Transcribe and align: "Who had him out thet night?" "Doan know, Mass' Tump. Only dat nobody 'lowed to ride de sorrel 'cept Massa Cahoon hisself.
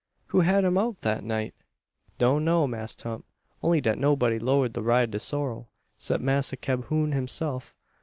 "Who 0.29 0.39
had 0.39 0.63
him 0.63 0.79
out 0.79 0.97
thet 1.01 1.23
night?" 1.23 1.53
"Doan 2.17 2.43
know, 2.43 2.65
Mass' 2.65 2.95
Tump. 2.95 3.23
Only 3.61 3.81
dat 3.81 3.99
nobody 3.99 4.39
'lowed 4.39 4.73
to 4.73 4.81
ride 4.81 5.11
de 5.11 5.19
sorrel 5.19 5.69
'cept 5.95 6.23
Massa 6.23 6.57
Cahoon 6.57 7.11
hisself. 7.11 7.75